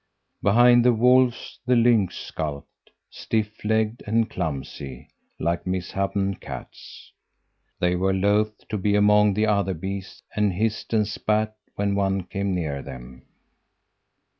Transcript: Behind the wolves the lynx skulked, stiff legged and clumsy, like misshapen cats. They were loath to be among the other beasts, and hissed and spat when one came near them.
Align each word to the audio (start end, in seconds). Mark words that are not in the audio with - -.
Behind 0.41 0.83
the 0.83 0.93
wolves 0.93 1.59
the 1.67 1.75
lynx 1.75 2.17
skulked, 2.17 2.89
stiff 3.11 3.63
legged 3.63 4.01
and 4.07 4.27
clumsy, 4.27 5.07
like 5.37 5.67
misshapen 5.67 6.37
cats. 6.37 7.11
They 7.79 7.95
were 7.95 8.11
loath 8.11 8.67
to 8.69 8.79
be 8.79 8.95
among 8.95 9.35
the 9.35 9.45
other 9.45 9.75
beasts, 9.75 10.23
and 10.35 10.53
hissed 10.53 10.91
and 10.91 11.07
spat 11.07 11.55
when 11.75 11.93
one 11.93 12.23
came 12.23 12.55
near 12.55 12.81
them. 12.81 13.27